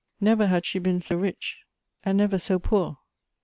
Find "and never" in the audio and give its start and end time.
2.03-2.39